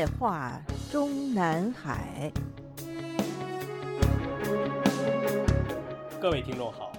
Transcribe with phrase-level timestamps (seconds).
[0.00, 0.58] 夜话
[0.90, 2.32] 中南海。
[6.18, 6.90] 各位听众好，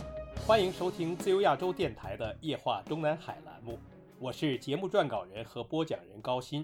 [0.45, 3.79] 欢迎收听自由亚洲电台的《夜话中南海》栏目，
[4.19, 6.63] 我是节目撰稿人和播讲人高鑫。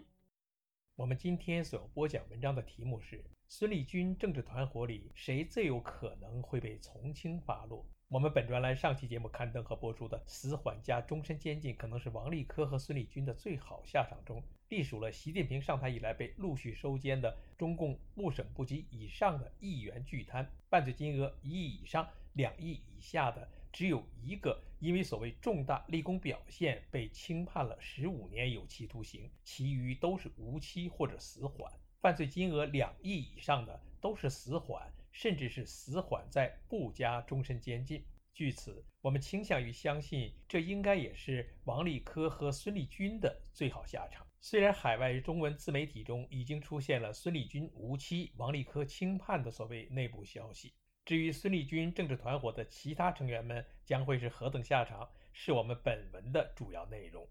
[0.95, 7.85] 我们今天所播讲文章的题目是：孙立军政治团伙里谁最有可能会被从轻发落？
[8.09, 34.91] 我们本专栏上期节目刊登和播出的死缓加终身监禁，可能是王立科和孙立军的最好下场中，隶属了习近平上台以来被陆续收监的中共部省部级以上的亿元巨贪，犯罪金额一亿以上、两亿以下的只有一个，因为所谓重大立功表现被轻判了十五年有期徒刑，其余都是无期或者死缓；犯罪金额两亿以上的都是死缓。
[35.13, 38.05] 甚至是死缓在不加终身监禁。
[38.35, 44.23] 据此，我们倾向于相信，这应该也是王立科和孙立军的最好下场。
[44.39, 50.71] 虽然海外中文自媒体中已经出现了孙立军无期、王立科轻判的所谓内部消息，
[51.03, 57.27] 至于孙立军政治团伙的其他成员们将会是何等下场，是我们本文的主要内容。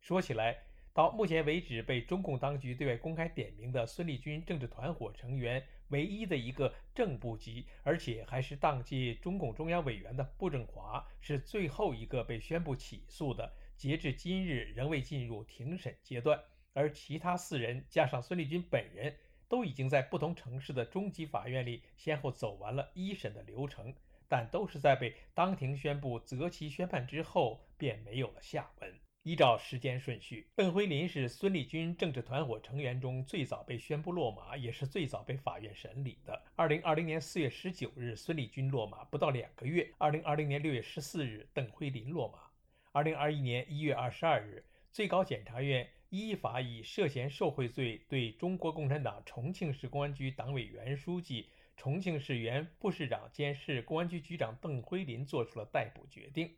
[0.00, 0.64] 说起来，
[0.94, 5.60] 到目前为止，被中共当局对外公开点名的孙立军政治团伙成员。
[5.88, 16.40] 唯一的一个正部级，而且还是当届中共中央委员的布政华，是最后一个被宣布起诉的，截至今日仍未进入庭审阶段。
[16.72, 19.16] 而其他四人加上孙立军本人，
[19.48, 23.92] 都已经在不同城市的中级法院里先后走完了一审的流程，
[24.28, 29.03] 但都是在被当庭宣布择期宣判之后，便没有了下文。
[29.24, 36.42] 依照时间顺序，邓辉林是孙立军政治团伙成员中最早被宣布落马，也是最早被法院审理的。
[36.56, 42.38] 二零二零年四月十九日，孙立军落马不到两个月；二零二零年六月十四日，邓辉林落马；
[42.92, 51.48] 二零二一年一月二十二日，最高检察院依法以涉嫌受贿罪对中国共产党重庆市公安局党委原书记、
[51.78, 56.54] 重庆市原副市长兼市公安局局长邓辉林作出了逮捕决定。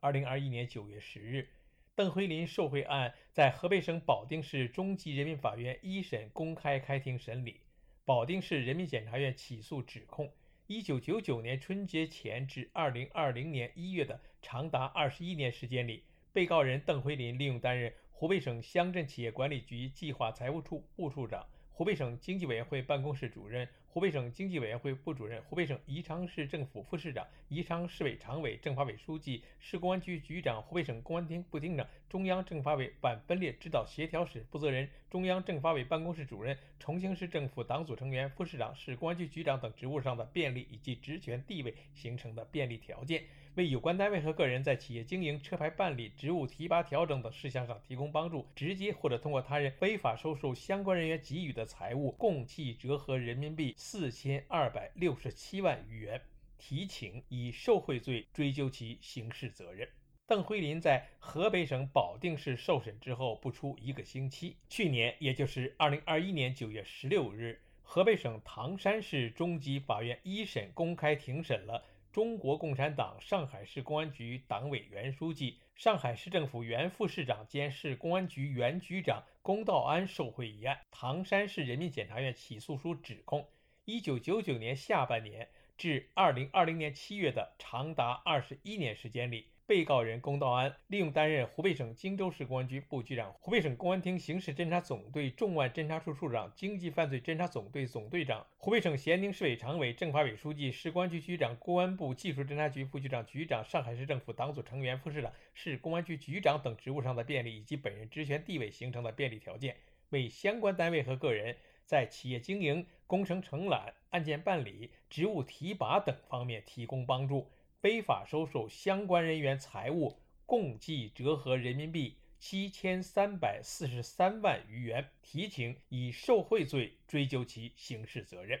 [0.00, 1.48] 二零二一年九月十日。
[1.94, 7.60] 邓辉林受贿案在河北省保定市中级人民法院一审公开开庭审理，
[8.06, 10.32] 保定市人民检察院起诉指控：
[10.66, 23.68] 一九九九年春节前至二零二零年一月的长达二十一年时间里，被告人邓辉林利用担任湖北省乡镇企业管理局计划财务处副处长、湖北省经济委员会办公室主任。
[23.92, 43.22] 湖北省经济委员会副主任、湖北省宜昌市政府副市长、宜昌市委常委、政法委书记、市公安局局长、湖北省公安厅副厅长、中央政法委反分裂指导协调室负责人、中央政法委办公室主任、重庆市政府党组成员、副市长、市公安局局长等职务上的便利以及职权地位形成的便利条件。
[43.54, 56.22] 为有关单位和个人在企业经营、车牌办理、职务提拔调整等事项上提供帮助，直接或者通过他人非法收受相关人员给予的财物，共计折合人民币四千二百六十七万余元，
[56.56, 59.86] 提请以受贿罪追究其刑事责任。
[60.26, 71.84] 邓辉林在河北省保定市受审之后不出一个星期，去年也就是二零二一年九月十六日，河北省唐山市中级法院一审公开庭审了。
[72.12, 83.48] 中国共产党上海市公安局党委原书记、上海市政府原副市长兼市公安局原局长龚道安受贿一案，唐山市人民检察院起诉书指控：
[83.86, 89.46] 一九九九年下半年至二零二零年七月的长达二十一年时间里。
[89.64, 109.76] 被告人龚道安利用担任湖北省荆州市公安局副局长、湖北省公安厅刑事侦查总队重案侦查处处长、经济犯罪侦查总队总队长、湖北省咸宁市委常委、政法委书记、市公安局局长、公安部技术侦查局副局长、局长、上海市政府党组成员、副市长、市公安局局长等职务上的便利，以及本人职权地位形成的便利条件，
[110.10, 111.56] 为相关单位和个人
[111.86, 117.48] 在企业经营、工程承揽、案件办理、职务提拔等方面提供帮助。
[117.82, 120.16] 非法收受相关人员财物，
[120.46, 128.60] 共计折合人民币七千三百四十三万余元，提请以受贿罪追究其刑事责任。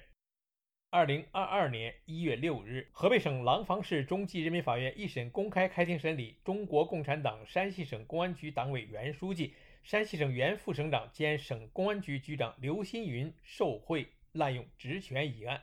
[0.90, 9.54] 二零二二年一月六日，河北省廊坊市中级人民法院一审公开开庭审理中国共产党山西省公安局党委原书记、
[9.84, 15.62] 山西省原副省长兼省公安局局长刘新云受贿滥用职权一案。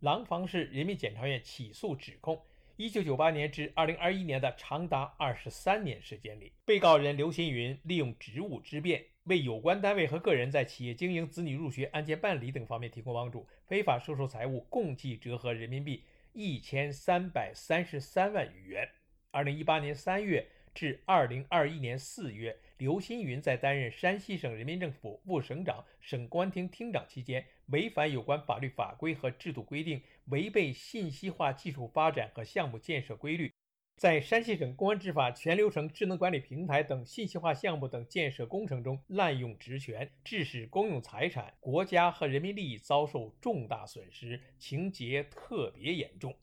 [0.00, 2.44] 廊坊市人民检察院起诉指控。
[2.78, 18.86] 一九九八年至二零二一年的长达二十三年时间里，被告人刘新云利用职务之便，为有关单位和个人在企业经营、子女入学、案件办理等方面提供帮助，非法收受财物，共计折合人民币一千三百三十三万余元。
[19.30, 33.52] 二零一八年三月，至二零二一年四月，刘新云在担任山西省人民政府副省长、省公安厅厅长期间，违反有关法律法规和制度规定，违背信息化技术发展和项目建设规律。
[33.96, 46.36] 在山西省公安执法全流程智能管理平台等信息化项目等建设工程中滥用职权，致使公用财产、国家和人民利益遭受重大损失，情节特别严重。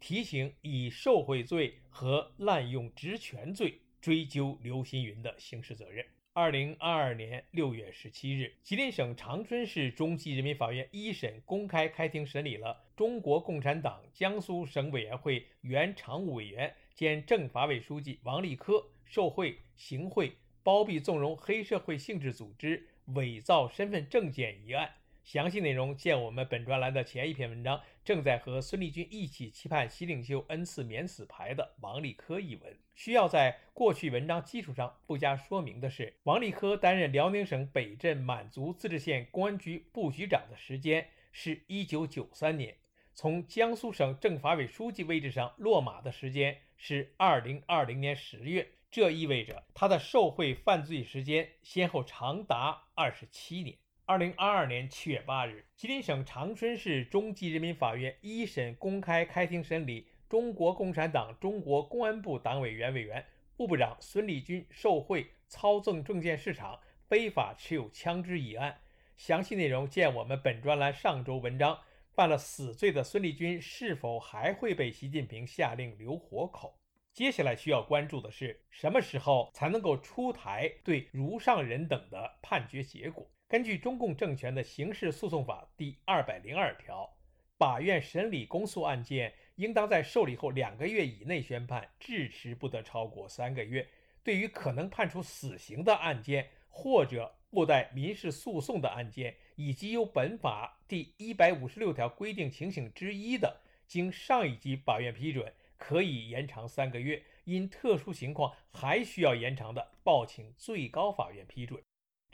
[0.00, 6.06] 提请以受贿罪和滥用职权罪追究刘新云的刑事责任。
[6.36, 16.74] 二零二二年六月十七日，吉林省长春市中级人民法院一审公开开庭审理了中国共产党江苏省委员会原常务委员。
[16.92, 20.32] 兼政法委书记王立科受贿、行贿、
[20.64, 24.90] 包庇纵容黑社会性质组织、伪造身份证件一案，
[25.24, 27.80] 详细内容见我们本专栏的前一篇文章。
[28.04, 32.78] 正在和孙立军一起期盼习领袖恩赐免死牌的王立科一文。
[32.94, 42.76] 需要在过去文章基础上附加说明的是，王立科担任辽宁省北镇满族自治县公安局部局长的时间是一九九三年，
[43.14, 46.58] 从江苏省政法委书记位置上落马的时间。
[46.76, 53.78] 是二零二零年十月，这意味着他的受贿犯罪时间先后长达二十七年。
[54.06, 63.24] 二零二二年七月八日，吉林省长春市中级人民法院一审公开开庭审理中国共产党中国公安部党委原委员、
[63.56, 66.78] 副部长孙立军受贿、操纵证券市场、
[67.08, 68.78] 非法持有枪支一案。
[69.16, 71.78] 详细内容见我们本专栏上周文章。
[72.12, 76.78] 犯了死罪的孙立军是否还会被习近平下令留活口？
[77.14, 83.26] 接下来需要关注的是，什么时候才能够出台对如上人等的判决结果？
[83.54, 87.08] 根据中共政权的刑事诉讼法第二百零二条，
[87.56, 93.88] 法院审理公诉案件，应当在受理后两个月以内宣判，至迟不得超过三个月。
[94.24, 111.80] 对于可能判处死刑的案件，或者附带民事诉讼的案件，以及由本法第一百五十六条规定情形之一的，经上一级法院批准，可以延长三个月；因特殊情况还需要延长的，报请最高法院批准。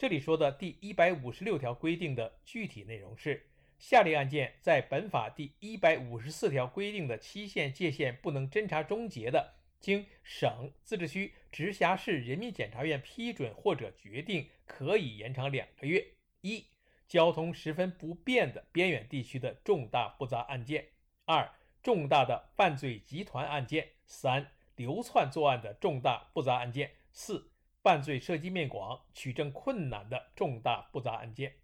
[0.01, 9.57] 这里说的第一百五十六条规定的具体内容是：下列案件在本法第一百五十四条规定的期限界限不能侦查终结的。
[9.79, 16.15] 经省、自治区、直辖市人民检察院批准或者决定，可以延长两个月。
[16.41, 16.65] 一、
[17.07, 20.83] 交通十分不便的边远地区的重大复杂案件；
[21.27, 27.50] 二、重大的犯罪集团案件；三、流窜作案的重大复杂案件；四、
[27.83, 31.55] 犯罪涉及面广、取证困难的重大复杂案件。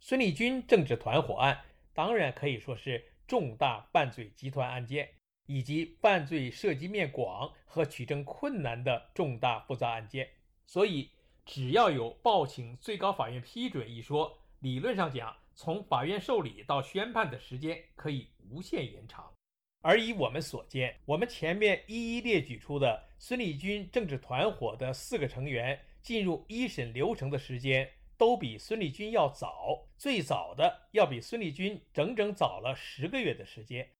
[0.00, 5.08] 孙立军政治团伙案当然可以说是重大犯罪集团案件。
[5.46, 10.30] 以及犯罪涉及面广和取证困难的重大复杂案件，
[10.64, 11.10] 所以
[11.44, 19.34] 只要有报请最高法院批准一说，理论上讲，从法院受理到宣判的时间可以无限延长。
[19.82, 33.90] 而以我们所见，我们前面一一列举出的孙立军政治团伙的四个成员进入一审流程的时间，都比孙立军要早，最早的要比孙立军整整早了十个月的时间。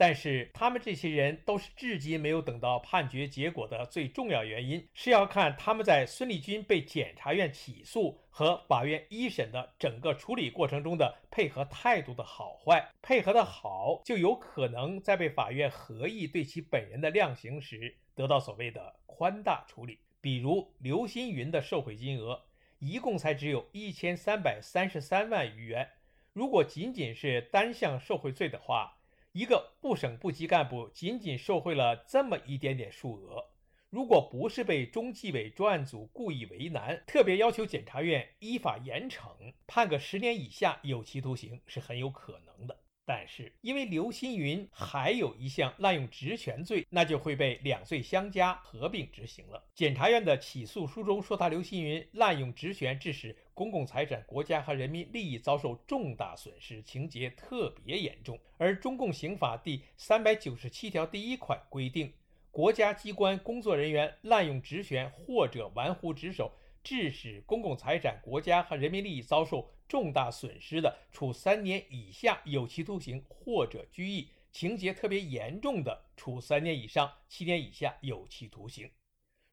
[0.00, 12.88] 但是他们这些人都是至今没有等到判决结果的最重要原因，是要看他们在孙立军被检察院起诉和法院一审的整个处理过程中的配合态度的好坏。
[13.02, 19.98] 配合的好，就有可能在被法院合议对其本人的量刑时得到所谓的宽大处理。
[20.20, 22.40] 比如刘新云的受贿金额
[22.78, 25.88] 一共才只有一千三百三十三万余元，
[26.32, 28.94] 如果仅仅是单项受贿罪的话。
[29.32, 33.44] 一个部省部级干部仅仅受贿了这么一点点数额，
[33.90, 42.76] 如果不是被中纪委专案组故意为难，特别要求检察院依法严惩，判个十年以下有期徒刑是很有可能的。
[43.08, 49.64] 但是因为刘新云还有一项滥用职权罪，那就会被两罪相加合并执行了。
[49.74, 58.38] 检察院的起诉书中说，他刘新云滥用职权，致使公共财产、国家和人民利益遭受重大损失，情节特别严重。
[58.58, 62.12] 而中共刑法第三百九十七条第一款规定，
[62.50, 66.52] 国家机关工作人员滥用职权或者玩忽职守，
[66.84, 69.70] 致使公共财产、国家和人民利益遭受。
[69.88, 78.90] 重大损失的，处三年以下有期徒刑或者拘役；情节特别严重的，处三年以上七年以下有期徒刑。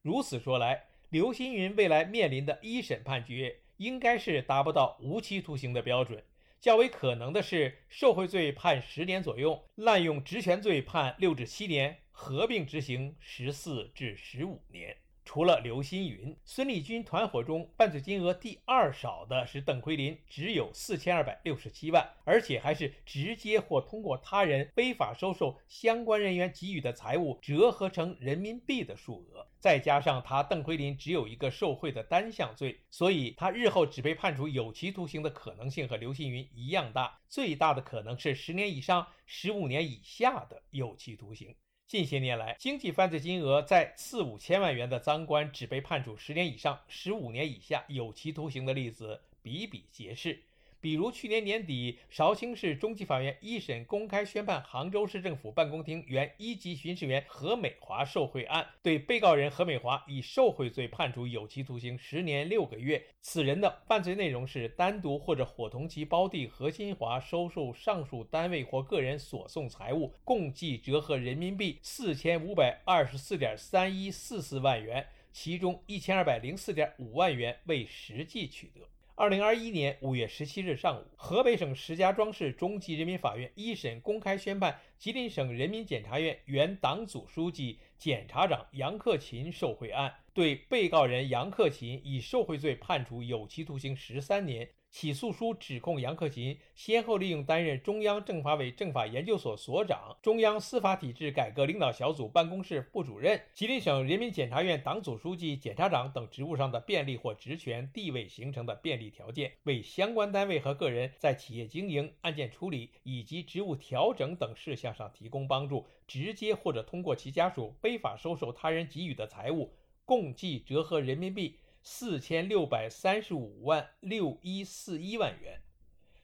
[0.02, 6.22] 如此说来，刘新云未来面临的一审判决，应该是达不到无期徒刑的标准。
[6.60, 14.96] 较为可能的是受贿罪判十年左右，滥用职权罪判六至七年，合并执行十四至十五年。
[15.26, 29.44] 除了刘新云、孙立军团伙中犯罪金额第二少的是邓奎林，只有四千二百六十七万，而且还是直接或通过他人非法收受相关人员给予的财物折合成人民币的数额。
[29.58, 41.52] 再加上他邓奎林只有一个受贿的单项罪，所以他日后只被判处有期徒刑的可能性和刘新云一样大，最大的可能是十年以上十五年以下的有期徒刑。
[41.88, 50.45] 近些年来，经济犯罪金额在四五千万元的赃官只被判处十年以上十五年以下有期徒刑的例子比比皆是。
[50.86, 63.04] 比如去年年底，绍兴市中级法院一审公开宣判杭州市政府办公厅原一级巡视员何美华受贿案，对被告人何美华以受贿罪判处有期徒刑十年六个月。
[63.20, 78.82] 此人的犯罪内容是单独或者伙同其胞弟何新华收受上述单位或个人所送财物，共计折合人民币四千五百二十四点三一四四万元，其中一千二百零四点五万元未实际取得。
[79.18, 94.68] 二零二一年五月十七日上午，河北省石家庄市中级人民法院一审公开宣判吉林省人民检察院原党组书记、检察长杨克勤受贿案，对被告人杨克勤以受贿罪判处有期徒刑十三年。
[94.98, 119.70] 起诉书指控杨克勤先后利用担任中央政法委政法研究所所长、中央司法体制改革领导小组办公室副主任、吉林省人民检察院党组书记、检察长等职务上的便利或职权地位形成的便利条件，为相关单位和个人在企业经营、案件处理以及职务调整等事项上提供帮助，直接或者通过其家属非法收受他人给予的财物，
[120.06, 121.56] 共计折合人民币。
[121.88, 125.62] 四千六百三十五万六一四一万元，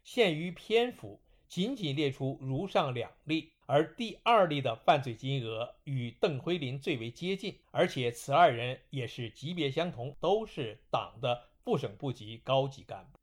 [0.02, 13.18] 限于篇幅，仅仅列出如上两例，而第二例的犯罪金额与邓辉林最为接近，而且此二人也是级别相同，都是党的副省部级高级干部。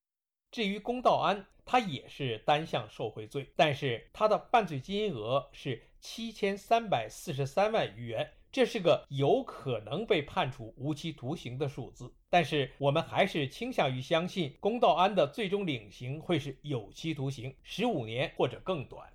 [0.50, 8.32] 至于龚道安，他也是单项受贿罪，但是他的犯罪金额是七千三百四十三万余元。
[8.52, 19.08] 这是个有可能被判处无期徒刑的数字，但是我们还是倾向于相信龚道安的最终领刑会是有期徒刑十五年或者更短。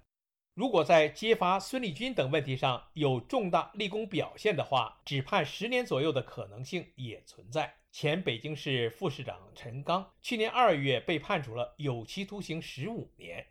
[0.55, 7.75] 如果在揭发孙立军等问题上有重大立功表现的话，只判十年左右的可能性也存在。
[7.91, 13.45] 前北京市副市长陈刚去年二月被判处了有期徒刑十五年，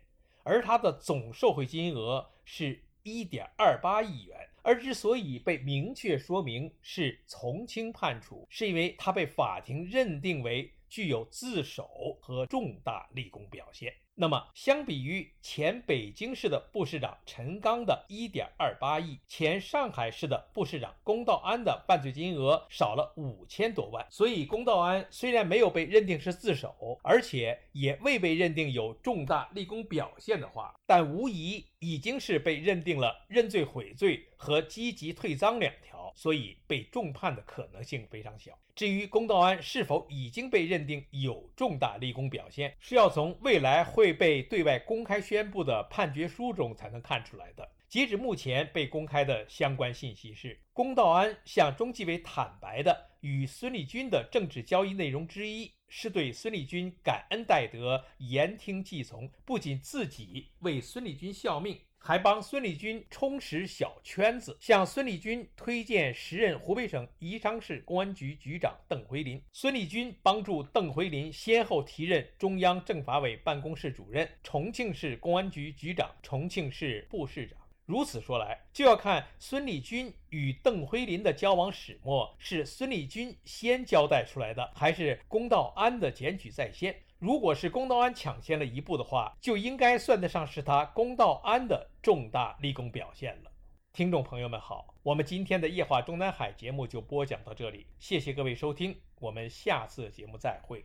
[0.44, 4.48] 而他的总受贿金额是一点二八亿元。
[4.64, 13.92] 而之所以被明确说明是从轻判处，是因为他被法庭认定为具有自首和重大立功表现。
[14.16, 24.06] 那么，相比于前北京市的副市长陈刚的1.28亿，前上海市的副市长龚道安的犯罪金额少了五千多万。
[24.08, 38.58] 所以，龚道安虽然没有被认定是自首，而且也未被认定有重大立功表现的话，但无疑已经是被认定了认罪悔罪和积极退赃两条，所以被重判的可能性非常小。
[38.74, 47.68] 至于龚道安是否已经被认定有重大立功表现，是要从未来会被对外公开宣布的判决书中才能看出来的。
[47.86, 55.70] 截止目前被公开的相关信息是，龚道安向中纪委坦白的与孙立军的政治交易内容之一。
[55.96, 69.40] 是对孙立军感恩戴德、言听计从，不仅自己为孙立军效命，还帮孙立军充实小圈子，向孙立军推荐时任湖北省宜昌市公安局局长邓辉林。
[69.52, 77.56] 孙立军帮助邓辉林先后提任中央政法委办公室主任、重庆市公安局局长、重庆市副市长。
[77.86, 86.94] 如此说来，就要看孙立军与邓辉林的交往始末是孙立军先交代出来的，还是龚道安的检举在先。
[87.18, 93.50] 如果是龚道安抢先了一步的话，就应该算得上是他龚道安的重大立功表现了。
[93.92, 100.84] 听众朋友们好，我们今天的夜话中南海节目就播讲到这里，谢谢各位收听，我们下次节目再会。